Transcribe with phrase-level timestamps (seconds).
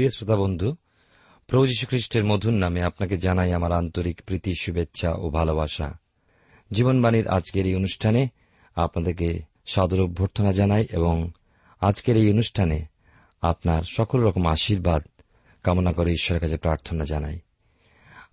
[0.00, 0.74] প্রিয় শ্রোতা বন্ধু
[1.46, 5.98] প্রভু যীশু খ্রিস্টের মধুর নামে আপনাকে জানাই আমার আন্তরিক প্রীতি, শুভেচ্ছা ও ভালোবাসা।
[6.72, 8.28] জীবনবাণীর আজকের এই অনুষ্ঠানে
[8.74, 11.30] আপনাদেরকে সাদর অভ্যর্থনা জানাই এবং
[11.80, 12.84] আজকের এই অনুষ্ঠানে
[13.40, 15.02] আপনার সকল রকম আশীর্বাদ,
[15.62, 17.38] কামনা করে ঈশ্বরের কাছে প্রার্থনা জানাই।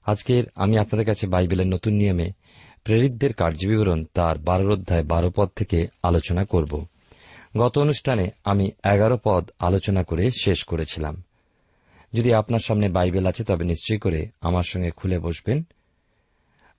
[0.05, 2.31] আজকের আমি আপনাদের কাছে বাইবেলের নতুন নিয়মে
[2.83, 6.85] প্রেরিতদের কার্যবিবরণ তার বারোর অধ্যায় বারো পদ থেকে আলোচনা করব।
[7.57, 11.23] গত অনুষ্ঠানে আমি এগারো পদ আলোচনা করে শেষ করেছিলাম।
[12.13, 15.63] যদি আপনার সামনে বাইবেল আছে, তবে নিশ্চয়ই করে আমার সঙ্গে খুলে বসবেন।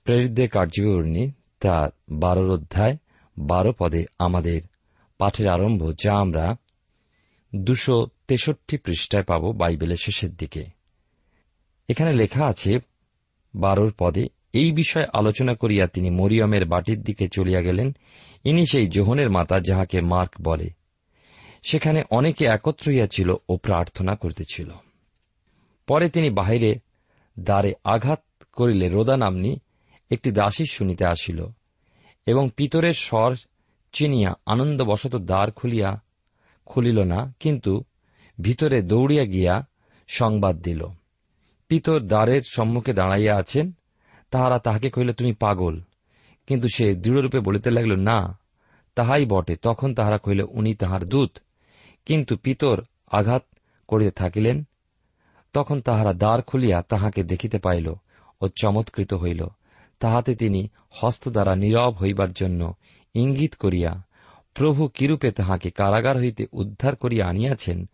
[0.03, 2.97] প্রেরিতদের কার্যবিবরণী তার বারোর অধ্যায়,
[3.37, 4.61] বারো পদে আমাদের
[5.17, 6.55] পাঠের আরম্ভ, যা আমরা
[7.55, 10.65] দুশো তেষট্টি পৃষ্ঠায় পাব বাইবেলের শেষের দিকে।
[11.87, 12.79] এখানে লেখা আছে,
[13.55, 17.95] বারোর পদে, এই বিষয়ে আলোচনা করিয়া তিনি মরিয়মের বাটির দিকে চলিয়া গেলেন।
[18.43, 20.69] ইনি সেই জোহনের মাতা যাহাকে মার্ক বলে।
[21.63, 24.69] সেখানে অনেকে একত্র হইয়াছিল ও প্রার্থনা করিতেছিল।
[25.89, 26.79] পরে তিনি বাহিরে
[27.39, 29.59] দ্বারে আঘাত করিলে রোদা নামনি
[30.11, 31.45] একটি দাসী শুনিতে আসিল,
[32.25, 33.35] এবং পিতরের স্বর
[33.91, 36.01] চিনিয়া আনন্দবশত দ্বার খুলিয়া
[36.65, 37.83] খুলিল না, কিন্তু
[38.41, 39.65] ভিতরে দৌড়িয়া গিয়া
[40.07, 40.85] সংবাদ দিল।
[41.67, 43.71] পিতর দ্বারের সম্মুখে দাঁড়াইয়া আছেন,
[44.31, 45.81] তাহারা তাহাকে কহিল, তুমি পাগল।
[46.47, 48.39] কিন্তু সে দৃঢ়রূপে বলিতে লাগিল, না,
[48.95, 51.37] তাহাই বটে। তখন তাহারা কহিল, উনি তাহার দূত।
[52.05, 53.45] কিন্তু পিতর আঘাত
[53.87, 54.63] করিতে থাকিলেন
[55.53, 57.93] তখন তাহারা দ্বার খুলিয়া তাহাকে দেখিতে পাইল
[58.41, 59.47] ও চমৎকৃত হইল।
[59.99, 62.73] তাহাতে তিনি হস্ত দ্বারা নীরব হইবার জন্য
[63.13, 64.03] ইঙ্গিত করিয়া,
[64.53, 67.89] প্রভু কিরূপে তাহাকে কারাগার হইতে উদ্ধার করিয়া আনিয়াছেন,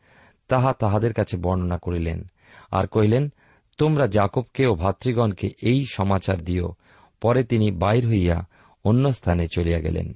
[0.48, 2.24] তাহা তাহাদের কাছে বর্ণনা করিলেন।
[2.72, 3.34] আর কহিলেন,
[3.78, 6.74] তোমরা জাকবকে ও ভাতৃগণকে এই সমাচার দিও।
[7.22, 8.48] পরে তিনি বাইর হইয়া
[8.84, 10.14] অন্য স্থানে চলিয়া গেলেন।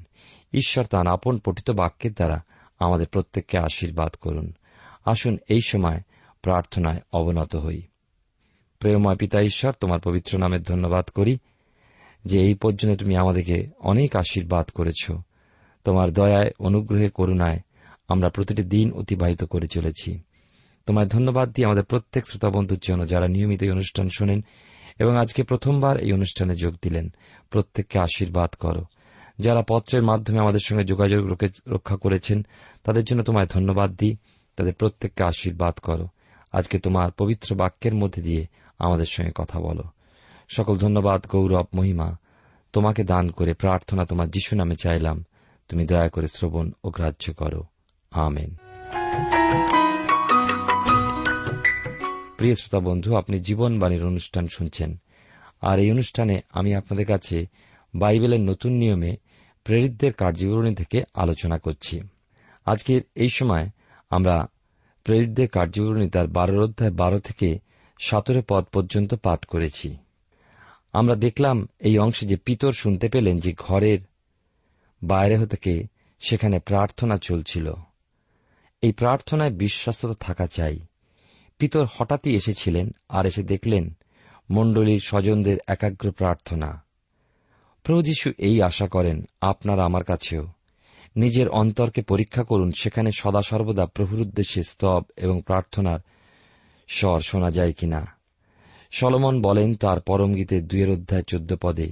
[0.53, 2.44] ঈশ্বর তাঁর আপন পঠিত বাক্যের দ্বারা
[2.80, 4.53] আমাদের প্রত্যেককে আশীর্বাদ করুন।
[5.06, 6.01] আসুন এই সময়
[6.41, 7.81] প্রার্থনায় অবনত হই।
[8.80, 11.38] প্রেমময় পিতা ঈশ্বর, তোমার পবিত্র নামের ধন্যবাদ করি
[12.25, 15.12] যে এই পর্যন্ত তুমি আমাদেরকে অনেক আশীর্বাদ করেছ।
[15.83, 17.59] তোমার দয়ায়, অনুগ্রহে, করুণায়
[18.07, 20.19] আমরা প্রতিটি দিন অতিবাহিত করে চলেছি।
[20.86, 24.45] তোমায় ধন্যবাদ দিয়ে আমাদের প্রত্যেক শ্রোতাবন্ধুর জন্য যারা নিয়মিত এই অনুষ্ঠান শোনেন
[25.00, 27.09] এবং আজকে প্রথমবার এই অনুষ্ঠানে যোগ দিলেন,
[27.50, 28.83] প্রত্যেককে আশীর্বাদ করো।
[29.39, 31.38] যারা পত্রের মাধ্যমে আমাদের সঙ্গে যোগাযোগ
[31.68, 32.45] রক্ষা করেছেন,
[32.83, 34.15] তাদের জন্য তোমায় ধন্যবাদ দিই।
[34.56, 36.07] তাদের প্রত্যেককে আশীর্বাদ করো।
[36.51, 38.48] আজকে তোমার পবিত্র বাক্যের মধ্যে দিয়ে
[38.80, 39.84] আমাদের সঙ্গে কথা বলো।
[40.50, 42.16] সকল ধন্যবাদ, গৌরব, মহিমা।
[42.74, 45.25] তোমাকে দান করে প্রার্থনা তোমার যিশু নামে চাইলাম।
[45.69, 47.63] তুমি দয়া করে শ্রবণ ও গ্রাহ্য করো।
[48.12, 48.56] আমেন।
[52.38, 54.98] প্রিয় শ্রোতা বন্ধু, আপনি জীবনবাণীর অনুষ্ঠান শুনছেন।
[55.62, 57.46] আর এই অনুষ্ঠানে আমি আপনাদের কাছে
[57.96, 59.18] বাইবেলের নতুন নিয়মে
[59.63, 62.01] প্রেরিতদের কার্যবিবরণী থেকে আলোচনা করছি।
[62.66, 63.69] আজকের এই সময়
[64.10, 64.48] আমরা
[65.10, 67.60] প্রেরিতদের কার্যবিবরণী তার বারো অধ্যায় বারো থেকে
[68.00, 69.98] সতেরো পদ পর্যন্ত পাঠ করেছি।
[70.94, 74.00] আমরা দেখলাম এই অংশে যে পিতর শুনতে পেলেন যে ঘরের
[75.04, 75.84] বাইরে থেকে
[76.20, 77.74] সেখানে প্রার্থনা চলছিল।
[78.82, 80.80] এই প্রার্থনায় বিশ্বস্ততা থাকা চাই।
[81.58, 83.98] পিতর হঠাৎই এসেছিলেন আর এসে দেখলেন
[84.52, 86.84] মণ্ডলীর স্বজনদের একাগ্র প্রার্থনা।
[87.84, 90.48] প্রভু যীশু এই আশা করেন, আপনার আমার কাছেও।
[91.16, 96.00] নিজের অন্তরকে পরীক্ষা করুন। সেখানে সদা সর্বদা প্রভুর উদ্দেশ্যে স্তব এবং প্রার্থনার
[96.88, 98.06] স্বর শোনা যায় কিনা।
[98.92, 101.92] সলমন বলেন তার পরম গীতে দুয়ের অধ্যায় চোদ্দ পদে,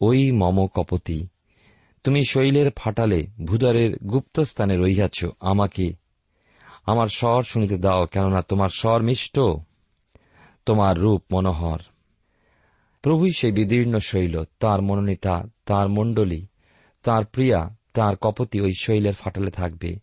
[0.00, 1.26] ওই মম কপতি,
[2.04, 5.92] তুমি শৈলের ফাটালে ভূদরের গুপ্তস্থানে রইয়াছ আমাকে।
[6.86, 9.40] আমার স্বর শুনিতে দাও, কেননা তোমার স্বর মিষ্ট,
[10.66, 11.78] তোমার রূপ মনোহর।
[13.02, 16.46] প্রভুই সেই বিদীর্ণ শৈল, তার মনোনীতা, তার মণ্ডলী,
[17.02, 19.96] তার প্রিয়া তার কপতি ওই শৈলের ফাটালে থাকবে।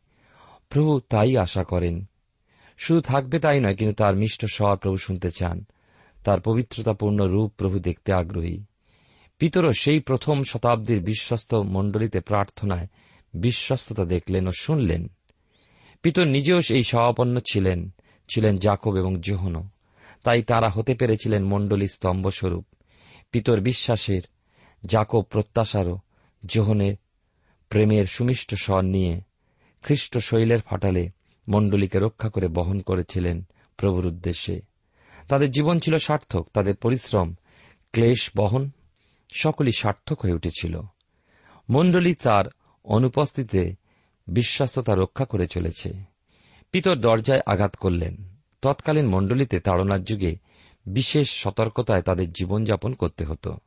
[0.70, 2.06] প্রভু তাই আশা করেন।
[2.78, 5.66] শুধু থাকবে তাই নয়, কিন্তু তার মিষ্ট স্বর প্রভু শুনতে চান।
[6.24, 8.64] তার পবিত্রতাপূর্ণ রূপ প্রভু দেখতে আগ্রহী।
[9.40, 12.88] পিতরও সেই প্রথম শতাব্দীর বিশ্বস্ত মণ্ডলীতে প্রার্থনায়
[13.34, 15.08] বিশ্বস্ততা দেখলেন ও শুনলেন।
[16.02, 17.90] পিতর নিজেও সেই সহাপন্ন ছিলেন
[18.30, 19.68] ছিলেন জাকব এবং জোহন
[20.24, 22.66] তাই তারা হতে পেরেছিলেন মণ্ডলী স্তম্ভস্বরূপ।
[23.32, 24.22] পিতর বিশ্বাসের
[24.86, 25.98] জাকব প্রত্যাশারও,
[26.46, 26.96] জোহনের
[27.70, 29.22] প্রেমের সুমিষ্ট স্বর নিয়ে
[29.84, 31.10] খ্রিস্ট শৈলের ফাটালে
[31.50, 33.44] মণ্ডলীকে রক্ষা করে বহন করেছিলেন
[33.78, 34.62] প্রভুর উদ্দেশ্যে।
[35.28, 37.36] তাদের জীবন ছিল সার্থক, তাদের পরিশ্রম,
[37.92, 38.70] ক্লেশ, বহন
[39.32, 40.82] সকলই সার্থক হয়ে উঠেছিল।
[41.70, 42.46] মণ্ডলী তার
[42.84, 43.76] অনুপস্থিতিতে
[44.28, 45.94] বিশ্বাস্ততা রক্ষা করে চলেছে।
[46.72, 48.16] পিতর দরজায় আঘাত করলেন।
[48.62, 50.36] তৎকালীন মণ্ডলীতে তাড়নার যুগে
[50.86, 53.58] বিশেষ সতর্কতায় তাদের জীবনযাপন করতে হতো।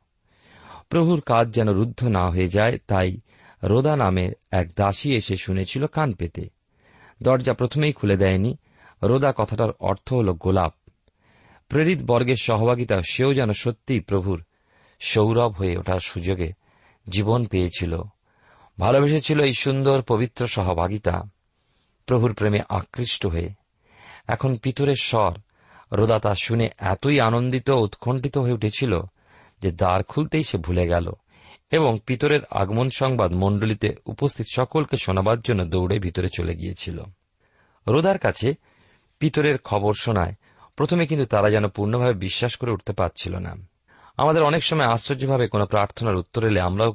[0.89, 3.17] প্রভুর কাজ যেন রুদ্ধ না হয়ে যায়, তাই
[3.63, 6.49] রোদা নামে এক দাসী এসে শুনেছিল কান পেতে।
[7.23, 8.57] দরজা প্রথমেই খুলে দেয়নি।
[9.03, 10.73] রোদা কথাটার অর্থ হল গোলাপ।
[11.69, 14.43] প্রেরিত বর্গের সহভাগিতা, সেও যেন সত্যিই প্রভুর
[14.99, 16.51] সৌরভ হয়ে ওঠার সুযোগে
[17.09, 18.01] জীবন পেয়েছিল।
[18.79, 21.23] ভালোবেসেছিল এই সুন্দর, পবিত্র সহভাগিতা।
[22.05, 23.49] প্রভুর প্রেমে আকৃষ্ট হয়ে।
[24.27, 25.37] এখন পিতরের স্বর।
[25.97, 29.01] রোদা তা শুনে এতই আনন্দিত উৎকণ্ঠিত হয়ে উঠেছিল
[29.61, 31.11] যে দ্বার খুলতেই সে ভুলে গেল।
[31.71, 37.03] এবং পিতরের আগমন সংবাদ মণ্ডলীতে উপস্থিত সকলকে শোনাবার জন্য দৌড়ে ভিতরে চলে গিয়েছিল।
[37.87, 38.53] রোদার কাছে
[39.19, 40.33] পিতরের খবর শোনায়,
[40.75, 43.55] প্রথমে কিন্তু তারা যেন পূর্ণভাবে বিশ্বাস করে উঠতে পারছিল না।
[44.17, 46.93] আমাদের অনেক সময় আশ্চর্যভাবে কোনো প্রার্থনার উত্তর এলে আমরাও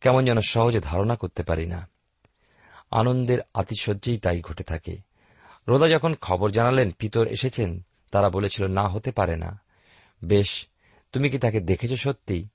[0.00, 1.88] কেমন যেন সহজে ধারণা করতে পারি না।
[2.90, 4.96] আনন্দের আতিশয্যেই তাই ঘটে থাকে।
[5.68, 9.60] রোদা যখন খবর জানালেন, পিতর এসেছেন, তারা বলেছিল, না হতে পারে না।
[10.24, 10.66] বেশ,
[11.12, 12.48] তুমি কি তাকে দেখেছ সত্যি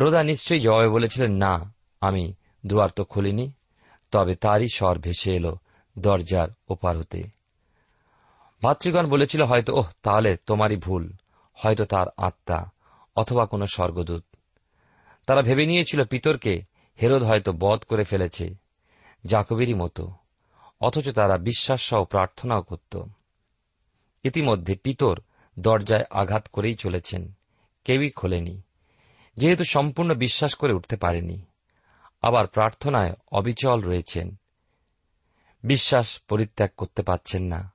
[0.00, 2.34] রোদা নিশ্চয়ই জবাবে বলেছিলেন, না, আমি
[2.66, 3.52] দুয়ার তো খুলিনি।
[4.10, 5.56] তবে তারই স্বর ভেসে এলো
[5.98, 7.22] দরজার ওপার হতে।
[8.62, 11.12] ভাতৃগণ বলেছিল, হয়তো, ওহ, তাহলে তোমারই ভুল।
[11.54, 12.70] হয়তো তার আত্মা
[13.16, 14.24] অথবা কোনো স্বর্গদূত।
[15.26, 16.62] তারা ভেবে নিয়েছিল, পিতরকে
[17.02, 18.54] হেরোদ হয়তো বধ করে ফেলেছে,
[19.26, 20.12] জাকবেরই মতো।
[20.80, 23.02] অথচ তারা বিশ্বাস সহ প্রার্থনাও করত।
[24.24, 25.20] ইতিমধ্যে পিতর
[25.58, 27.32] দরজায় আঘাত করেই চলেছেন,
[27.84, 28.62] কেউই খোলেনি।
[29.40, 31.42] যেহেতু সম্পূর্ণ বিশ্বাস করে উঠতে পারেনি,
[32.22, 34.36] আবার প্রার্থনায় অবিচল রয়েছেন।
[35.62, 37.72] বিশ্বাস পরিত্যাগ করতে পারছেন না।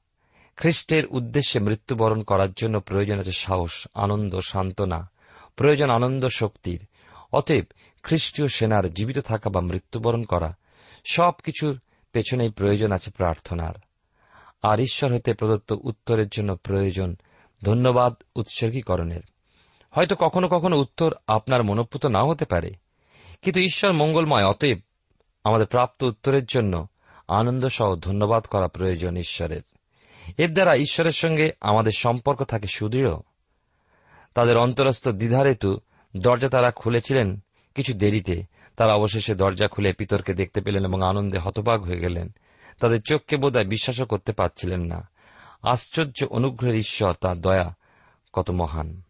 [0.55, 5.09] খ্রিস্টের উদ্দেশ্যে মৃত্যুবরণ করার জন্য প্রয়োজন আছে সাহস, আনন্দ, সান্ত্বনা,
[5.55, 6.87] প্রয়োজন আনন্দ শক্তির।
[7.33, 7.65] অতএব
[8.03, 10.55] খ্রিস্টীয় সেনার জীবিত থাকা বা মৃত্যুবরণ করা
[11.11, 11.79] সব কিছুর
[12.11, 13.73] পেছনেই প্রয়োজন আছে প্রার্থনার।
[14.61, 17.15] আর ঈশ্বর হতে প্রদত্ত উত্তরের জন্য প্রয়োজন
[17.63, 19.21] ধন্যবাদ উৎসর্গীকরণের।
[19.95, 22.71] হয়তো কখনো কখনো উত্তর আপনার মনোপুত নাও হতে পারে।
[23.41, 24.79] কিন্তু ঈশ্বর মঙ্গলময়, অতএব
[25.43, 26.87] আমাদের প্রাপ্ত উত্তরের জন্য
[27.27, 29.61] আনন্দ সহ ধন্যবাদ করা প্রয়োজন ঈশ্বরের।
[30.37, 33.15] এর দ্বারা ঈশ্বরের সঙ্গে আমাদের সম্পর্ক থাকে সুদৃঢ়।
[34.33, 35.79] তাদের অন্তরস্থ দ্বিধারেতু
[36.17, 37.39] দরজা তারা খুলেছিলেন
[37.75, 38.43] কিছু দেরিতে।
[38.77, 42.29] তারা অবশেষে দরজা খুলে পিতরকে দেখতে পেলেন এবং আনন্দে হতবাগ হয়ে গেলেন।
[42.79, 45.09] তাদের চোখকে বোধহয় বিশ্বাসও করতে পারছিলেন না।
[45.63, 47.75] আশ্চর্য অনুগ্রহের ঈশ্বর, তার দয়া
[48.33, 49.01] কত মহান।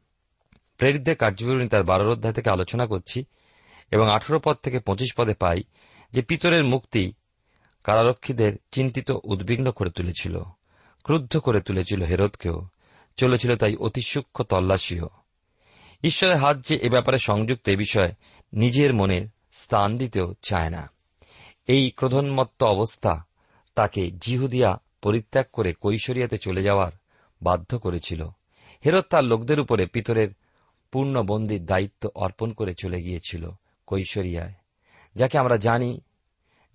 [0.77, 3.25] প্রেরিতদের কার্যবিবরণী তার বারোর অধ্যায় থেকে আলোচনা করছি
[3.91, 5.63] এবং আঠেরো পদ থেকে পঁচিশ পদে পাই
[6.13, 7.13] যে পিতরের মুক্তি
[7.83, 10.39] কারারক্ষীদের চিন্তিত উদ্বিগ্ন করে তুলেছিল,
[11.03, 12.61] ক্রুদ্ধ করে তুলেছিল হেরদকেও।
[13.17, 15.09] চলেছিল তাই অতি সূক্ষ্ম তল্লাশিও।
[16.03, 18.11] ঈশ্বরের হাত যে এ ব্যাপারে সংযুক্ত এ বিষয়ে
[18.53, 20.89] নিজের মনে স্থান দিতেও চায় না।
[21.67, 23.25] এই ক্রোধন্মত্ত অবস্থা
[23.75, 26.91] তাকে জিহুদিয়া পরিত্যাগ করে কৈশরিয়াতে চলে যাওয়ার
[27.41, 28.27] বাধ্য করেছিল।
[28.85, 30.29] হেরত তার লোকদের উপরে পিতরের
[30.91, 33.49] পূর্ণবন্দির দায়িত্ব অর্পণ করে চলে গিয়েছিল
[33.87, 34.53] কৈশরিয়ায়,
[35.15, 36.01] যাকে আমরা জানি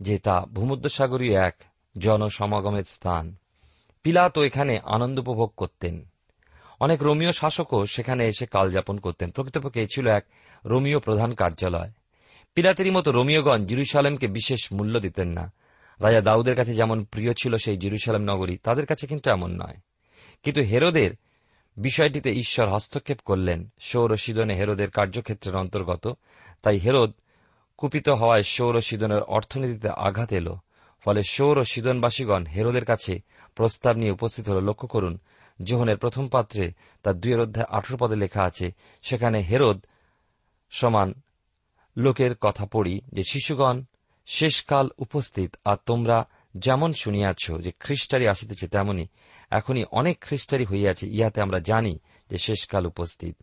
[0.01, 1.55] যে তা ভূমধ্যসাগরীয় এক
[1.99, 3.35] জনসমাগমের স্থান।
[4.03, 6.05] পিলাত এখানে আনন্দ উপভোগ করতেন।
[6.81, 10.25] অনেক রোমীয় শাসকও সেখানে এসে কালযাপন করতেন। প্রকৃতপক্ষে ছিল এক
[10.65, 11.91] রোমীয় প্রধান কার্যালয়।
[12.55, 15.53] পিলাতেরই মতো রোমিওগণ জিরুসালেমকে বিশেষ মূল্য দিতেন না।
[16.01, 19.77] রাজা দাউদের কাছে যেমন প্রিয় ছিল সেই জিরুসালেম নগরী, তাদের কাছে কিন্তু এমন নয়।
[20.43, 21.11] কিন্তু হেরোদের
[21.81, 26.13] বিষয়টিতে ঈশ্বর হস্তক্ষেপ করলেন সৌর সিদনে হেরোদের কার্যক্ষেত্রের অন্তর্গত।
[26.63, 27.13] তাই হেরোদ
[27.77, 30.55] কুপিত হওয়ায় সৌর সিদনের অর্থনীতিতে আঘাত এল।
[31.01, 33.21] ফলে সৌর সিদনবাসীগণ হেরোদের কাছে
[33.55, 35.19] প্রস্তাব নিয়ে উপস্থিত হল। লক্ষ্য করুন,
[35.63, 36.73] জোহনের প্রথম পাত্রে
[37.03, 38.71] তার দুইয়ের অধ্যায় আঠেরো পদে লেখা আছে,
[39.03, 39.87] সেখানে হেরোদ
[40.71, 41.15] সমান
[41.97, 43.83] লোকের কথা পড়ি যে, শিশুগণ,
[44.27, 46.25] শেষকাল উপস্থিত, আর তোমরা
[46.57, 49.07] যেমন শুনিয়াছ যে খ্রিস্টারি আসিতেছে, তেমনি
[49.51, 51.99] এখনই অনেক খ্রিস্টারি হইয়াছে, ইহাতে আমরা জানি
[52.31, 53.37] যে শেষকাল উপস্থিত।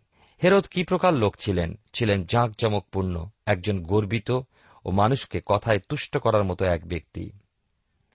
[0.43, 1.79] হেরোদ কি প্রকার লোক ছিলেন?
[1.93, 4.31] ছিলেন জাঁকজমকপূর্ণ, একজন গর্বিত
[4.85, 7.31] ও মানুষকে কথায় তুষ্ট করার মতো এক ব্যক্তি।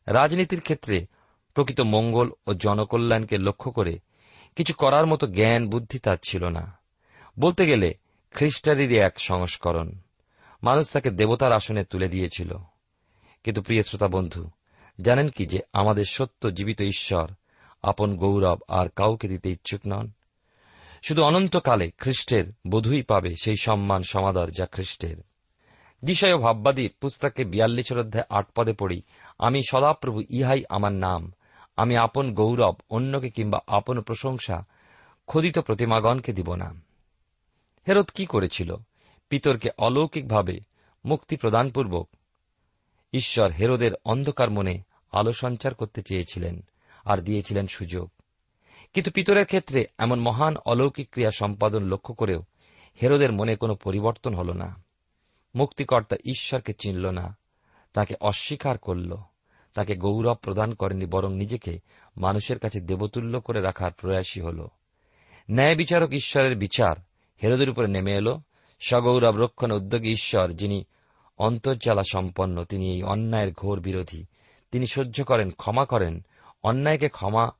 [0.06, 1.06] রাজনীতির ক্ষেত্রে
[1.54, 3.98] প্রকৃত মঙ্গল ও জনকল্যাণকে লক্ষ্য করে
[4.56, 6.78] কিছু করার মতো জ্ঞান, বুদ্ধি তার ছিল না।
[7.38, 7.94] বলতে গেলে
[8.34, 9.92] খ্রিস্টারিরই এক সংস্করণ।
[10.62, 12.56] মানুষ তাকে দেবতার আসনে তুলে দিয়েছিল।
[13.44, 14.50] কিন্তু প্রিয় শ্রোতা বন্ধু
[15.00, 17.30] জানেন কি যে আমাদের সত্য জীবিত ঈশ্বর
[17.82, 20.10] আপন গৌরব আর কাউকে দিতে ইচ্ছুক নন।
[21.02, 25.16] শুধু অনন্তকালে খ্রিস্টের বোধই পাবে সেই সম্মান সমাদর যা খ্রিস্টের।
[26.04, 29.02] দিশয় ভাববাদীর পুস্তকে বিয়াল্লিশ অধ্যায় আট পদে পড়ি,
[29.38, 31.32] আমি সদাপ্রভু, ইহাই আমার নাম।
[31.76, 34.66] আমি আপন গৌরব, অন্যকে কিংবা আপন প্রশংসা,
[35.26, 36.74] খোদিত প্রতিমাগণকে দিব না।
[37.88, 38.76] হেরত কি করেছিল?
[39.28, 40.60] পিতরকে অলৌকিকভাবে
[41.04, 42.08] মুক্তি প্রদানপূর্বক
[43.12, 46.64] ঈশ্বর হেরোদের অন্ধকার মনে আলো সঞ্চার করতে চেয়েছিলেন।
[47.04, 48.10] আর দিয়েছিলেন সুযোগ।
[48.92, 52.42] কিন্তু পিতরের ক্ষেত্রে এমন মহান অলৌকিক ক্রিয়া সম্পাদন লক্ষ্য করেও
[53.02, 54.82] হেরোদের মনে কোনো পরিবর্তন হল না।
[55.54, 57.36] মুক্তিকর্তা ঈশ্বরকে চিনল না,
[57.92, 59.16] তাকে অস্বীকার করল,
[59.74, 61.80] তাকে গৌরব প্রদান করেনি, বরং নিজেকে
[62.16, 64.68] মানুষের কাছে দেবতুল্য করে রাখার প্রয়াসী হল।
[65.50, 66.96] ন্যায় বিচারক ঈশ্বরের বিচার
[67.42, 68.36] হেরোদের উপরে নেমে এল।
[68.80, 70.84] সগৌরব রক্ষণ উদ্যোগী ঈশ্বর, যিনি
[71.38, 74.24] অন্তর্জালা সম্পন্ন, তিনি এই অন্যায়ের ঘোর বিরোধী,
[74.70, 76.24] তিনি সহ্য করেন, ক্ষমা করেন
[76.62, 77.50] অন্যায়কে ক্ষমা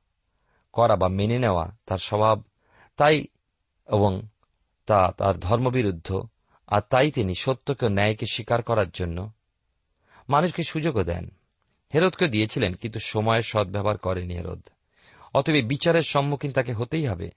[0.73, 2.43] করা বা মেনে নেওয়া তার স্বভাব,
[2.97, 3.25] তাই
[3.87, 4.21] এবং
[4.85, 6.21] তা তার ধর্মবিরুদ্ধ,
[6.67, 9.31] আর তাই তিনি সত্যকে ন্যায়কে স্বীকার করার জন্য
[10.29, 11.29] মানুষকে সুযোগও দেন।
[11.93, 14.61] হেরোদকে দিয়েছিলেন, কিন্তু সময়ের সদ্ব্যবহার করেনি হেরোদ।
[15.33, 17.31] অতএব বিচারের সম্মুখীন তাকে হতেই হবে।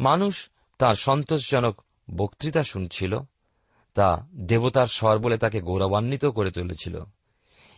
[0.00, 1.80] মানুষ তার সন্তোষজনক
[2.16, 3.18] বক্তৃতা শুনছিল,
[3.94, 7.04] তা দেবতার স্বর বলে তাকে গৌরবান্বিত করে তুলেছিল।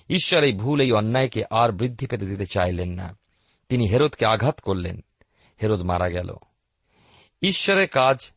[0.08, 3.18] ঈশ্বর এই ভুল, এই অন্যায়কে আর বৃদ্ধি পেতে দিতে চাইলেন না।
[3.68, 5.00] তিনি হেরোদকে আঘাত করলেন।
[5.62, 6.36] হেরোদ মারা গেল।
[7.42, 8.30] ঈশ্বরের কাজ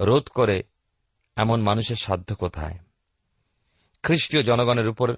[0.00, 0.62] রোধ করে
[1.36, 2.78] এমন মানুষের সাধ্য কোথায়?
[4.02, 5.16] খ্রিস্টীয় জনগণের উপর,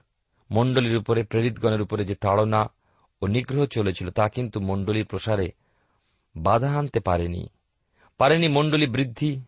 [0.50, 2.66] মণ্ডলীর উপরে, প্রেরিতগণের উপরে যে তাড়না
[3.22, 5.52] ও নিগ্রহ চলেছিল, তা কিন্তু মণ্ডলীর প্রসারে
[6.36, 7.48] বাধা আনতে পারেনি।
[8.18, 9.42] পারেনি মণ্ডলী বৃদ্ধি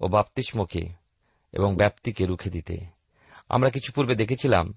[0.00, 0.88] ও বাপ্তিস্মকে
[1.52, 2.86] এবং ব্যাপ্তিকে রুখে দিতে।
[3.48, 4.74] আমরা কিছু পূর্বে দেখেছিলাম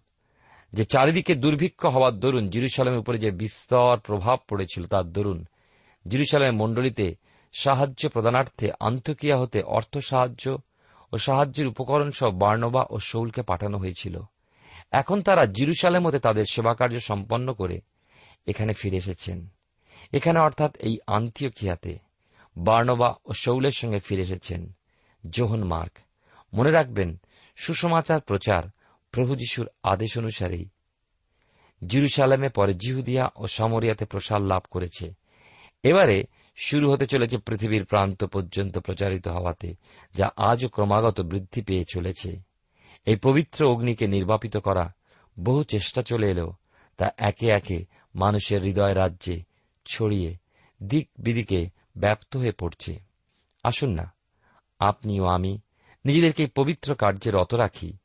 [0.73, 5.45] যে চারিদিকে দুর্ভিক্ষ হওয়ার দরুন জিরুসালামের উপরে যে বিস্তর প্রভাব পড়েছিল তার দরুন
[6.07, 7.15] জিরুসালামের মণ্ডলীতে
[7.53, 10.57] সাহায্য প্রদানার্থে আন্তকিয়া হতে অর্থ সাহায্য
[11.11, 14.19] ও সাহায্যের উপকরণ সহ বার্নবা ও শৌলকে পাঠানো হয়েছিল।
[14.91, 17.81] এখন তারা জিরুসালেম হতে তাদের সেবাকার্য সম্পন্ন করে
[18.47, 19.47] এখানে ফিরে এসেছেন।
[20.13, 21.97] এখানে অর্থাৎ এই আন্তিওকিয়াতে
[22.57, 24.73] বার্নবা ও শৌলের সঙ্গে ফিরে এসেছেন।
[25.29, 25.91] John Mark.
[26.53, 27.21] মনে রাখবেন,
[27.55, 28.63] সুসমাচার প্রচার
[29.13, 30.69] প্রভু যিশুর আদেশ অনুসারেই
[31.87, 35.13] জিরুসালামে পরে জিহুদিয়া ও সমরিয়াতে প্রসার লাভ করেছে।
[35.83, 36.23] এবারে
[36.55, 39.75] শুরু হতে চলেছে পৃথিবীর প্রান্ত পর্যন্ত প্রচারিত হওয়াতে,
[40.15, 42.39] যা আজও ক্রমাগত বৃদ্ধি পেয়ে চলেছে।
[43.05, 44.93] এই পবিত্র অগ্নিকে নির্বাপিত করা
[45.39, 46.53] বহু চেষ্টা চলে এলেও,
[46.97, 49.43] তা একে একে মানুষের হৃদয় রাজ্যে
[49.85, 50.37] ছড়িয়ে
[50.83, 52.99] দিক বিদিকে ব্যপ্ত হয়ে পড়ছে।
[53.63, 54.13] আসুন না
[54.79, 55.59] আপনি ও আমি
[56.05, 57.97] নিজেদেরকে পবিত্র কার্যে রত রাখি।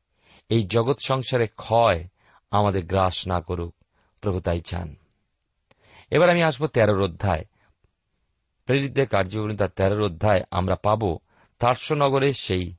[0.49, 2.05] এই জগৎ সংসারে ক্ষয়
[2.51, 3.75] আমাদের গ্রাস না করুক,
[4.21, 4.97] প্রভু তাই চান।
[6.11, 7.45] এবার আমি আসব তেরোর অধ্যায়।
[8.67, 11.19] প্রেরিতদের কার্যবলী তার তেরোর অধ্যায় আমরা পাব
[11.59, 12.75] তার্সনগরের সেই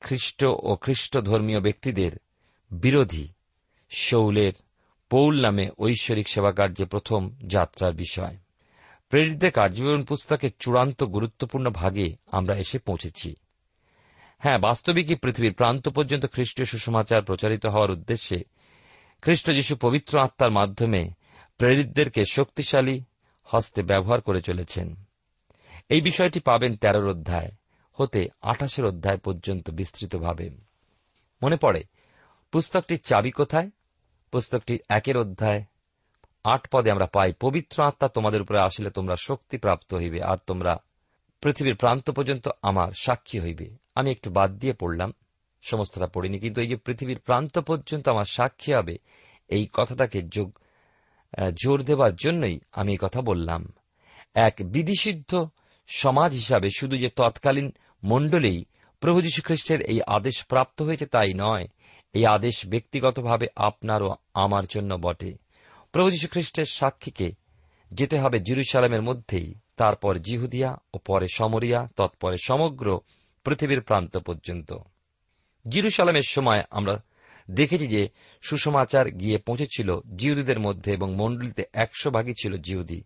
[0.00, 2.12] খ্রিস্ট ও খ্রিস্ট ধর্মীয় ব্যক্তিদের
[2.70, 3.28] বিরোধী
[3.90, 4.52] শৌলের
[5.10, 8.36] পৌল নামে ঐশ্বরিক সেবাকার্যে প্রথম যাত্রার বিষয়।
[9.08, 13.34] প্রেরিতদের কার্যবিবরণ পুস্তকের চূড়ান্ত গুরুত্বপূর্ণ ভাগে আমরা এসে পৌঁছেছি।
[14.38, 18.44] হ্যাঁ বাস্তবিকই পৃথিবীর প্রান্ত পর্যন্ত খ্রিস্টীয় সুসমাচার প্রচারিত হওয়ার উদ্দেশ্যে
[19.22, 21.10] খ্রিস্ট যীশু পবিত্র আত্মার মাধ্যমে
[21.58, 23.04] প্রেরিতদেরকে শক্তিশালী
[23.44, 24.94] হস্তে ব্যবহার করে চলেছেন।
[25.88, 27.50] এই বিষয়টি পাবেন তেরোর অধ্যায়,
[27.92, 30.50] হতে আঠাশের অধ্যায় পর্যন্ত বিস্তৃতভাবে।
[31.42, 31.84] মনে পড়ে,
[32.52, 33.70] পুস্তকটির চাবি কোথায়?
[34.30, 35.64] পুস্তকটি একের অধ্যায়,
[36.44, 40.76] আট পদে আমরা পাই, পবিত্র আত্মা তোমাদের উপরে আসলে তোমরা শক্তি প্রাপ্ত হইবে, আর তোমরা
[41.40, 45.10] পৃথিবীর প্রান্ত পর্যন্ত আমার সাক্ষী হইবে। আমি একটু বাদ দিয়ে পড়লাম।
[45.64, 48.94] সমস্তটা পড়িনি, কিন্তু এই যে পৃথিবীর প্রান্ত পর্যন্ত আমার সাক্ষী হবে,
[49.50, 50.48] এই কথাটাকে যোগ
[51.62, 53.62] জোর দেবার জন্যই আমি এই কথা বললাম।
[54.46, 55.30] এক বিধিসিদ্ধ
[55.88, 57.68] সমাজ হিসাবে শুধু যে তৎকালীন
[58.02, 58.60] মণ্ডলেই
[59.02, 61.66] প্রভু যীশুখ্রিস্টের এই আদেশ প্রাপ্ত হয়েছে তাই নয়,
[62.14, 64.08] এই আদেশ ব্যক্তিগতভাবে আপনার ও
[64.44, 65.32] আমার জন্য বটে।
[65.94, 67.28] প্রভু যীশুখ্রিস্টের সাক্ষীকে
[67.90, 69.48] যেতে হবে জিরুসালামের মধ্যেই,
[69.80, 72.86] তারপর জিহুদিয়া ও পরে সমরিয়া, তৎপরে সমগ্র
[73.46, 74.72] পৃথিবীর প্রান্ত পর্যন্ত।
[75.68, 77.02] জিরুসালামের সময় আমরা
[77.50, 78.08] দেখেছি যে
[78.42, 83.04] সুসমাচার গিয়ে পৌঁছেছিল জিহুদীদের মধ্যে এবং মণ্ডলীতে একশো ভাগই ছিল জিহুদি।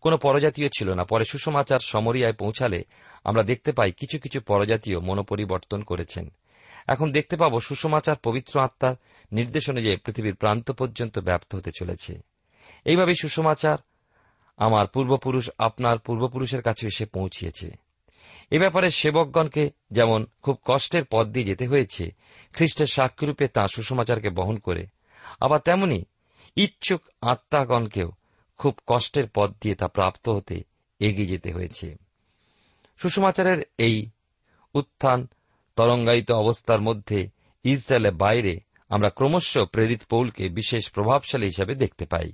[0.00, 2.84] কোন পরজাতীয় ছিল না। পরে সুসমাচার সমরিয়ায় পৌঁছালে
[3.24, 6.32] আমরা দেখতে পাই কিছু কিছু পরজাতীয় মনোপরিবর্তন করেছেন।
[6.86, 8.94] এখন দেখতে পাব সুসমাচার পবিত্র আত্মার
[9.32, 12.20] নির্দেশ অনুযায়ী পৃথিবীর প্রান্ত পর্যন্ত ব্যপ্ত হতে চলেছে।
[12.84, 13.78] এইভাবে সুসমাচার
[14.56, 17.83] আমার পূর্বপুরুষ আপনার পূর্বপুরুষের কাছে এসে পৌঁছিয়েছে।
[18.54, 22.10] এ ব্যাপারে সেবকগণকে যেমন খুব কষ্টের পথ দিয়ে যেতে হয়েছে,
[22.52, 24.86] খ্রিস্টের সাক্ষীরূপে তাঁর সুসমাচারকে বহন করে,
[25.40, 26.04] আবার তেমনি
[26.56, 28.12] ইচ্ছুক আত্মাগণকেও
[28.58, 30.64] খুব কষ্টের পথ দিয়ে তা প্রাপ্ত হতে
[30.98, 31.96] এগিয়ে যেতে হয়েছে।
[32.98, 34.10] সুসমাচারের এই
[34.74, 35.28] উত্থান
[35.76, 37.28] তরঙ্গায়িত অবস্থার মধ্যে
[37.64, 42.32] ইসরায়েলের বাইরে আমরা ক্রমশ প্রেরিত পৌলকে বিশেষ প্রভাবশালী হিসাবে দেখতে পাই।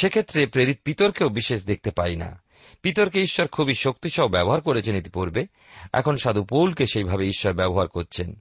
[0.00, 2.42] সেক্ষেত্রে প্রেরিত পিতরকেও বিশেষ দেখতে পাই না।
[2.82, 5.46] পিতরকে ঈশ্বর খুবই শক্তিসহ ব্যবহার করেছেন ইতিপূর্বে
[5.92, 8.40] এখন সাধু পৌলকে সেইভাবে ঈশ্বর ব্যবহার করছেন।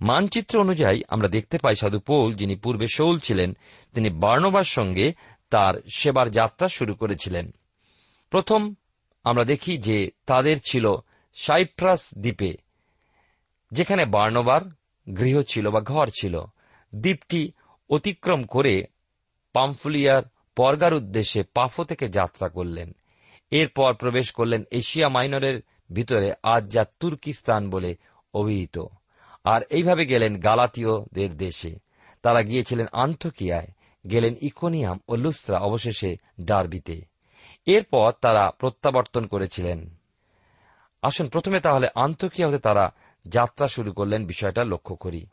[0.00, 3.56] মানচিত্র অনুযায়ী আমরা দেখতে পাই সাধু পৌল, যিনি পূর্বে শৌল ছিলেন,
[3.94, 5.12] তিনি বার্নবার সঙ্গে
[5.50, 7.50] তার সেবার যাত্রা শুরু করেছিলেন।
[8.30, 8.74] প্রথম
[9.24, 10.94] আমরা দেখি যে তাদের ছিল
[11.34, 12.54] সাইপ্রাস দ্বীপে,
[13.72, 14.60] যেখানে বার্নবার
[15.16, 16.40] গৃহ ছিল বা ঘর ছিল।
[16.94, 17.52] দ্বীপটি
[17.90, 18.84] অতিক্রম করে
[19.52, 20.22] পামফুলিয়ার
[20.56, 22.92] পর্গার উদ্দেশ্যে পাফো থেকে যাত্রা করলেন।
[23.52, 25.60] এরপর প্রবেশ করলেন এশিয়া মাইনরের
[25.92, 27.96] ভিতরে, আজ যা তুর্কিস্তান বলে
[28.34, 28.78] অভিহিত।
[29.44, 31.78] আর এইভাবে গেলেন গালাতীয়দের দেশে।
[32.22, 33.68] তারা গিয়েছিলেন আন্তকিয়ায়,
[34.10, 37.00] গেলেন ইকোনিয়াম ও লুস্ত্রা, অবশেষে ডারবিতে।
[37.66, 39.94] এরপর তারা প্রত্যাবর্তন করেছিলেন।
[41.02, 42.94] আসুন, প্রথমে তাহলে আন্তকিয়া হতে তারা
[43.28, 45.26] যাত্রা শুরু করলেন, বিষয়টা লক্ষ্য করি।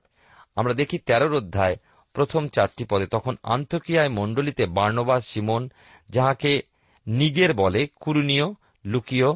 [0.55, 1.77] আমরা দেখি তেরোর অধ্যায়,
[2.13, 5.69] প্রথম চারটি পদে, তখন আন্তকিয়ায় মণ্ডলীতে বার্নবাস সিমন,
[6.09, 6.61] যাহাকে
[7.09, 8.53] নিগের বলে কুরুনীয়,
[8.85, 9.31] লুকিয়,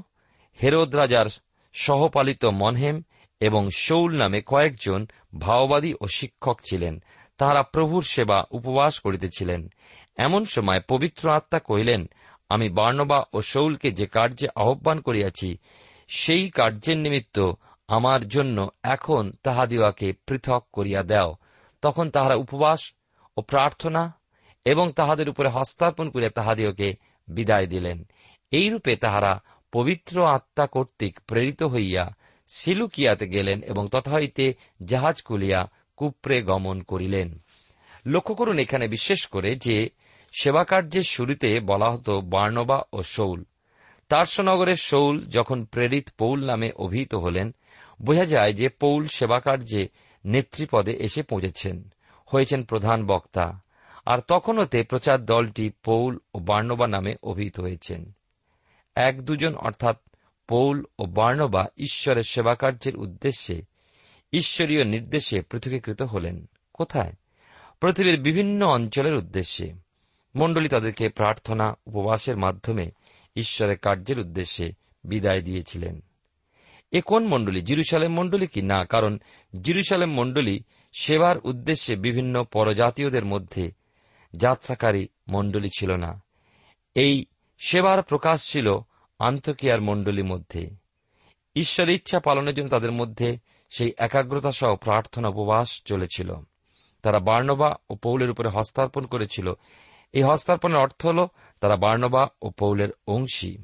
[0.62, 1.26] হেরোদ রাজার
[1.74, 3.04] সহপালিত মনহেম
[3.40, 5.08] এবং শৌল নামে কয়েকজন
[5.40, 7.04] ভাওবাদী ও শিক্ষক ছিলেন।
[7.38, 9.68] তাহারা প্রভুর সেবা উপবাস করিতেছিলেন।
[10.18, 12.10] এমন সময় পবিত্র আত্মা কহিলেন,
[12.50, 15.58] আমি বার্নবা ও শৌলকে যে কার্যে আহ্বান করিয়াছি,
[16.08, 17.52] সেই কার্যের নিমিত্ত
[17.88, 21.36] আমার জন্য এখন তাহাদিওয়াকে পৃথক করিয়া দেও।
[21.82, 22.94] তখন তাহারা উপবাস
[23.38, 24.14] ও প্রার্থনা
[24.66, 26.94] এবং তাহাদের উপরে হস্তার্পণ করিয়া তাহাদিওকে
[27.28, 28.04] বিদায় দিলেন।
[28.52, 32.16] এইরূপে তাহারা পবিত্র আত্মা কর্তৃক প্রেরিত হইয়া
[32.48, 34.54] সিলুকিয়াতে গেলেন এবং তথা হইতে
[34.86, 37.40] জাহাজ কুলিয়া কুপ্রে গমন করিলেন।
[38.06, 39.90] লক্ষ্য করুন এখানে বিশেষ করে যে
[40.42, 43.44] সেবাকার্যের শুরুতে বলা হতো বার্নবা ও শৌল।
[44.10, 47.56] তার্সনগরের শৌল যখন প্রেরিত পৌল নামে অভিহিত হলেন,
[48.02, 49.90] বোঝা যায় যে পৌল সেবাকার্যে
[50.26, 51.94] নেতৃপদে এসে পৌঁছেছেন।
[52.26, 53.63] হয়েছেন প্রধান বক্তা।
[54.06, 58.12] আর তখনতে প্রচার দলটি পৌল ও বার্নবা নামে অভিহিত হয়েছেন।
[58.96, 59.98] এক দুজন অর্থাৎ
[60.48, 63.62] পৌল ও বার্নবা ঈশ্বরের সেবাকার্যের উদ্দেশ্যে
[64.34, 67.14] ঈশ্বরীয় নির্দেশে পৃথকীকৃত হলেন। কোথায়?
[67.82, 69.74] পৃথিবীর বিভিন্ন অঞ্চলের উদ্দেশ্যে।
[70.36, 72.92] মণ্ডলী তাদেরকে প্রার্থনা, উপবাসের মাধ্যমে
[73.36, 74.72] ঈশ্বরের কার্যের উদ্দেশ্যে
[75.04, 76.04] বিদায় দিয়েছিলেন।
[76.92, 77.62] এ কোন মণ্ডলী?
[77.62, 78.62] জিরুসালেম মণ্ডলী কি?
[78.62, 79.18] না, কারণ
[79.62, 80.60] জিরুসালেম মণ্ডলী
[80.94, 83.83] সেবার উদ্দেশ্যে বিভিন্ন পরজাতীয়দের মধ্যে
[84.36, 86.24] যাত্রাকারী মণ্ডলী ছিল না।
[86.96, 87.26] এই
[87.60, 88.78] সেবার প্রকাশ ছিল
[89.20, 90.70] আন্তকিয়ার মণ্ডলীর মধ্যে।
[91.56, 93.38] ঈশ্বরের ইচ্ছা পালনের জন্য তাদের মধ্যে
[93.70, 96.34] সেই একাগ্রতা সহ প্রার্থনা উপবাস চলেছিল।
[97.02, 99.54] তারা বার্নবা ও পৌলের উপরে হস্তার্পণ করেছিল।
[100.14, 101.28] এই হস্তার্পণের অর্থ হল,
[101.60, 103.58] তারা বার্নবা ও পৌলের অংশী।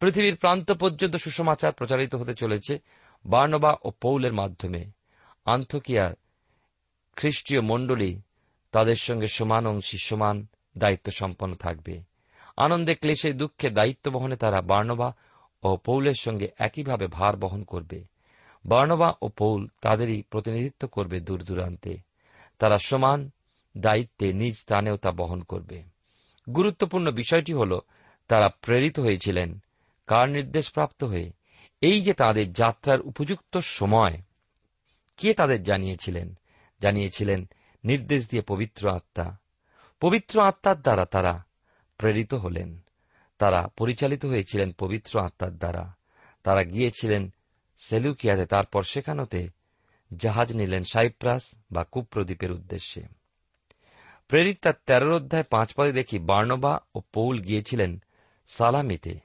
[0.00, 2.78] পৃথিবীর প্রান্ত পর্যন্ত সুসমাচার প্রচারিত হতে চলেছে
[3.26, 4.90] বার্নবা ও পৌলের মাধ্যমে।
[5.44, 6.14] আন্তকিয়ার
[7.16, 8.20] খ্রিস্টীয় মণ্ডলী
[8.76, 10.46] তাদের সঙ্গে সমান অংশী সমান
[10.78, 12.02] দায়িত্ব সম্পন্ন থাকবে।
[12.56, 15.14] আনন্দে ক্লেশে দুঃখে দায়িত্ব বহনে তারা বার্নবা
[15.62, 18.04] ও পৌলের সঙ্গে একইভাবে ভার বহন করবে।
[18.66, 21.96] বার্নবা ও পৌল তাদেরই প্রতিনিধিত্ব করবে দূর দূরান্তে।
[22.58, 23.30] তারা সমান
[23.78, 25.82] দায়িত্বে নিজ স্থানেও তা বহন করবে।
[26.52, 27.80] গুরুত্বপূর্ণ বিষয়টি হল,
[28.28, 29.58] তারা প্রেরিত হয়েছিলেন।
[30.06, 31.32] কার নির্দেশ প্রাপ্ত হয়ে?
[31.80, 34.18] এই যে তাদের যাত্রার উপযুক্ত সময়,
[35.16, 36.34] কে তাদের জানিয়েছিলেন?
[36.80, 37.48] জানিয়েছিলেন
[37.86, 39.36] নির্দেশ দিয়ে পবিত্র আত্মা,
[40.00, 41.44] পবিত্র আত্মার দ্বারা তারা
[41.98, 42.78] প্রেরিত হলেন।
[43.38, 45.94] তারা পরিচালিত হয়েছিলেন পবিত্র আত্মার দ্বারা।
[46.42, 47.34] তারা গিয়েছিলেন
[47.78, 49.48] সেলুকিয়াতে, তারপর সেখানতে
[50.16, 53.02] জাহাজ নিলেন সাইপ্রাস বা কুপ্রদ্বীপের উদ্দেশ্যে।
[54.28, 58.02] প্রেরিত তার তেরোর অধ্যায় পাঁচ পদে দেখি বার্নবা ও পৌল গিয়েছিলেন
[58.46, 59.18] সালামিতে।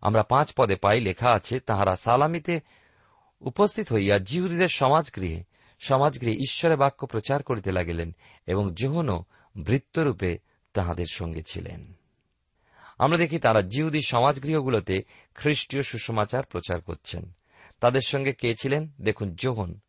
[0.00, 2.60] আমরা পাঁচ পদে পাই লেখা আছে, তাহারা সালামিতে
[3.40, 8.14] উপস্থিত হইয়া জিহুদীদের সমাজগৃহে সমাজগৃহে ঈশ্বরের বাক্য প্রচার করিতে লাগিলেন
[8.46, 9.24] এবং যোহনও
[9.56, 10.38] বৃত্তরূপে
[10.72, 11.92] তাহাদের সঙ্গে ছিলেন।
[12.98, 15.02] আমরা দেখি তারা জিহুদী সমাজগৃহগুলোতে
[15.34, 17.32] খ্রিস্টীয় সুসমাচার প্রচার করছেন।
[17.80, 18.88] তাদের সঙ্গে কে ছিলেন?
[19.00, 19.80] দেখুন যোহন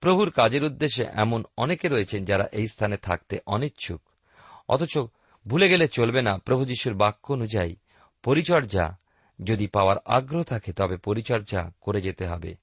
[0.00, 4.00] প্রভুর কাজের উদ্দেশ্যে এমন অনেকে রয়েছেন যারা এই স্থানে থাকতে অনিচ্ছুক।
[4.68, 4.98] অথচ
[5.46, 7.76] ভুলে গেলে চলবে না প্রভু যিশুর বাক্য অনুযায়ী
[8.22, 8.96] পরিচর্যা।
[9.44, 12.54] যদি পাওয়ার আগ্রহ থাকে, তবে পরিচর্যা করে যেতে হবে।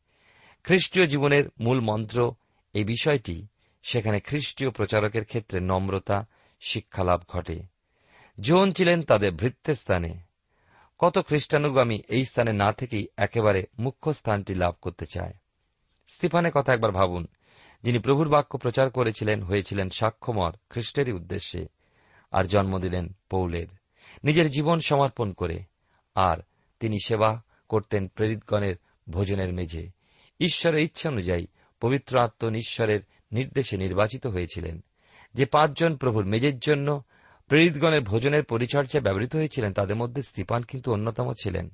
[0.63, 2.33] খ্রিস্টীয় জীবনের মূল মন্ত্র
[2.79, 3.47] এই বিষয়টি
[3.83, 6.25] সেখানে খ্রিস্টীয় প্রচারকের ক্ষেত্রে নম্রতা,
[6.59, 7.59] শিক্ষালাভ ঘটে।
[8.39, 10.13] জোন ছিলেন তাদের ভৃত্যের স্থানে।
[10.99, 15.33] কত খ্রিস্টানুগামী এই স্থানে না থেকেই একেবারে মুখ্য স্থানটি লাভ করতে চায়।
[16.07, 17.27] স্তিফানের কথা একবার ভাবুন।
[17.83, 21.67] যিনি প্রভুর বাক্য প্রচার করেছিলেন, হয়েছিলেন সাক্ষ্যমর খ্রিস্টেরই উদ্দেশ্যে
[22.31, 23.67] আর জন্ম দিলেন পৌলের।
[24.23, 25.63] নিজের জীবন সমর্পণ করে
[26.15, 26.37] আর
[26.79, 28.75] তিনি সেবা করতেন প্রেরিতগণের
[29.09, 29.91] ভোজনের মেঝে।
[30.39, 31.47] ঈশ্বরের ইচ্ছা অনুযায়ী
[31.79, 32.99] পবিত্র আত্মন ঈশ্বরের
[33.31, 34.83] নির্দেশে নির্বাচিত হয়েছিলেন,
[35.33, 37.03] যে পাঁচজন প্রভুর মেজের জন্য
[37.47, 41.69] প্রেরিতগণের ভোজনের পরিচর্যায় ব্যবহৃত হয়েছিলেন, তাদের মধ্যে স্তিপান কিন্তু অন্যতম ছিলেন।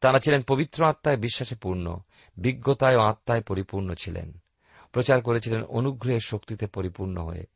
[0.00, 1.98] তারা ছিলেন পবিত্র আত্মায় বিশ্বাসে পূর্ণ,
[2.36, 4.32] বিজ্ঞতায় ও আত্মায় পরিপূর্ণ ছিলেন,
[4.92, 7.46] প্রচার করেছিলেন অনুগ্রহের শক্তিতে পরিপূর্ণ হয়ে।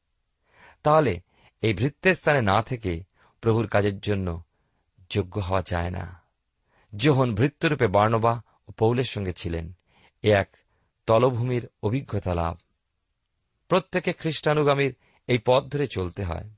[0.82, 1.20] তাহলে
[1.60, 3.02] এই ভৃত্যের স্থানে না থেকে
[3.40, 4.42] প্রভুর কাজের জন্য
[5.10, 6.22] যোগ্য হওয়া যায় না।
[6.96, 9.72] যোহন ভৃত্যরূপে বার্নবা ও পৌলের সঙ্গে ছিলেন,
[10.22, 10.56] এ এক
[11.06, 12.56] তলভূমির অভিজ্ঞতা লাভ।
[13.68, 14.94] প্রত্যেকে খ্রিস্টানুগামীর
[15.26, 16.50] এই পথ ধরে চলতে হয়।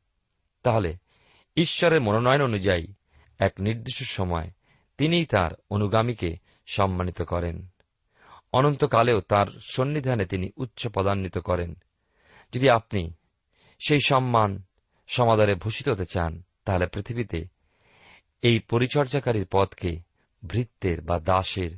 [0.63, 0.97] তাহলে
[1.57, 2.87] ঈশ্বরের মনোনয়ন অনুযায়ী
[3.39, 4.51] এক নির্দিষ্ট সময়
[4.99, 7.67] তিনিই তার অনুগামীকে সম্মানিত করেন।
[8.53, 11.75] অনন্তকালেও তার সন্নিধানে তিনি উচ্চ পদান্বিত করেন।
[12.53, 13.15] যদি আপনি
[13.87, 14.63] সেই সম্মান
[15.07, 17.45] সমাদারে ভূষিত হতে চান, তাহলে পৃথিবীতে
[18.43, 20.01] এই পরিচর্যাকারীর পদকে
[20.47, 21.71] ভৃত্যের বা দাসের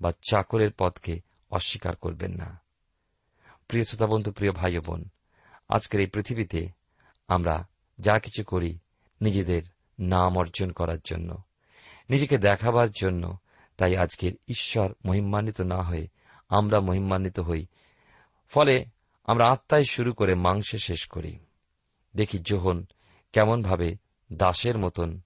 [0.00, 1.20] বা চাকরের পদকে
[1.54, 2.60] অস্বীকার করবেন না।
[3.68, 5.04] প্রিয় শ্রোতা বন্ধু, প্রিয় ভাই বোন,
[5.68, 6.68] আজকের এই পৃথিবীতে
[7.28, 8.78] আমরা যা কিছু করি
[9.20, 9.62] নিজেদের
[9.98, 11.42] নাম অর্জন করার জন্য,
[12.10, 13.38] নিজেকে দেখাবার জন্য,
[13.76, 16.08] তাই আজকের ঈশ্বর মহিমান্বিত না হয়ে
[16.48, 17.66] আমরা মহিমান্বিত হই।
[18.48, 18.84] ফলে
[19.24, 21.38] আমরা আত্মায় শুরু করে মাংসে শেষ করি।
[22.16, 22.86] দেখি যোহন
[23.32, 23.96] কেমনভাবে
[24.32, 25.20] দাসের মতন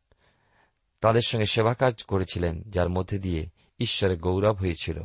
[1.00, 3.46] তাদের সঙ্গে সেবা কাজ করেছিলেন, যার মধ্যে দিয়ে
[3.78, 5.02] ঈশ্বরের গৌরব হয়েছিল।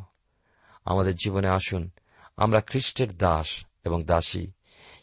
[0.86, 1.90] আমাদের জীবনে আসুন।
[2.38, 4.48] আমরা খ্রিস্টের দাস এবং দাসী।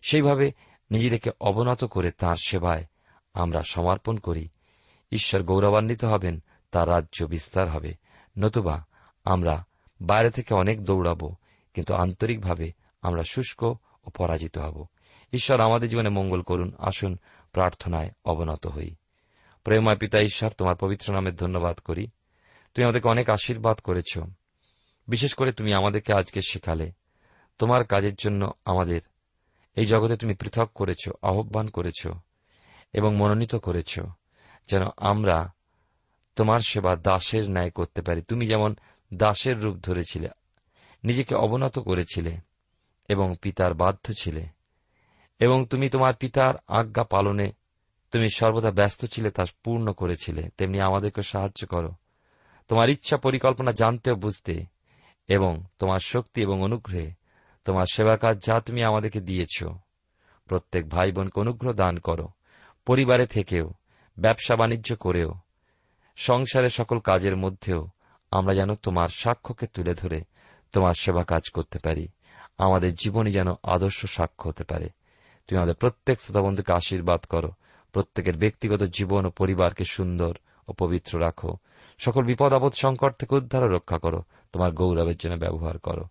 [0.02, 0.52] সেইভাবে
[0.90, 2.84] নিজেদেরকে অবনত করে তাঁর সেবায়
[3.34, 4.48] আমরা সমর্পণ করি।
[5.12, 7.94] ঈশ্বর গৌরবান্বিত হবেন, তার রাজ্য বিস্তার হবে।
[8.38, 8.84] নতুবা
[9.24, 9.64] আমরা
[10.00, 11.34] বাইরে থেকে অনেক দৌড়াবো,
[11.74, 13.62] কিন্তু আন্তরিকভাবে আমরা শুষ্ক
[14.04, 14.86] ও পরাজিত হব।
[15.32, 17.18] ঈশ্বর আমাদের জীবনে মঙ্গল করুন, আসুন
[17.52, 18.94] প্রার্থনায় অবনত হই।
[19.64, 22.06] প্রেময় পিতা, ঈশ্বর, তোমার পবিত্র নামের ধন্যবাদ করি।
[22.74, 24.18] তুমি আমাদেরকে অনেক আশীর্বাদ করেছ।
[25.10, 26.92] বিশেষ করে তুমি আমাদেরকে আজকে শেখালে।
[27.58, 29.00] তোমার কাজের জন্য আমাদের।
[29.74, 32.06] এই জগতে তুমি পৃথক করেছ, আহ্বান করেছ
[32.92, 34.00] এবং মনোনীত করেছ,
[34.68, 35.52] যেন আমরা
[36.36, 38.74] তোমার সেবা দাসের ন্যায় করতে পারি। তুমি যেমন
[39.14, 40.28] দাসের রূপ ধরেছিলে,
[41.04, 42.36] নিজেকে অবনত করেছিলে
[43.08, 44.46] এবং পিতার বাধ্য ছিলে
[45.38, 47.52] এবং তুমি তোমার পিতার আজ্ঞা পালনে
[48.10, 51.90] তুমি সর্বদা ব্যস্ত ছিলে তা পূর্ণ করেছিলে। তেমনি আমাদেরকে সাহায্য করো।
[52.68, 54.79] তোমার ইচ্ছা পরিকল্পনা জানতে ও বুঝতে
[55.26, 57.10] এবং তোমার শক্তি এবং অনুগ্রহে
[57.64, 59.64] তোমার সেবা কাজ যা তুমি আমাদেরকে দিয়েছ।
[60.46, 62.28] প্রত্যেক ভাই বোনকে অনুগ্রহ দান করো।
[62.86, 63.70] পরিবারে থেকেও,
[64.18, 65.34] ব্যবসা বাণিজ্য করেও
[66.16, 67.88] সংসারের সকল কাজের মধ্যেও
[68.30, 70.20] আমরা যেন তোমার সাক্ষ্যকে তুলে ধরে
[70.72, 72.08] তোমার সেবা কাজ করতে পারি।
[72.58, 74.88] আমাদের জীবনই যেন আদর্শ সাক্ষ্য হতে পারে।
[75.46, 77.50] তুমি আমাদের প্রত্যেক শ্রোতাবন্ধুকে আশীর্বাদ করো।
[77.92, 80.36] প্রত্যেকের ব্যক্তিগত জীবন ও পরিবারকে সুন্দর
[80.68, 81.56] ও পবিত্র রাখো।
[82.00, 86.04] সকল বিপদ, আপদ, সংকট থেকে উদ্ধার রক্ষা করো। তোমার গৌরবের জন্য ব্যবহার করো।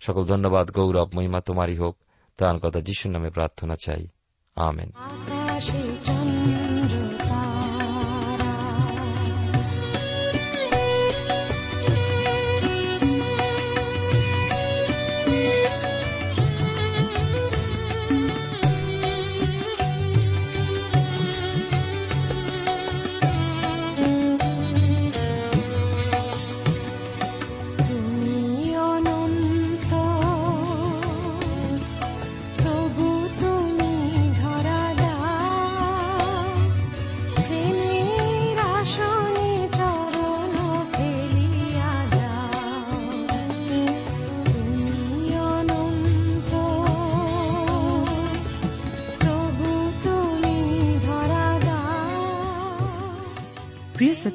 [0.00, 1.96] সকল ধন্যবাদ, গৌরব, মহিমা তোমারই হোক।
[2.36, 4.06] তার কথা যিশুর নামে প্রার্থনা চাই।
[4.56, 7.51] আমেন। আকাশে চন্দ্র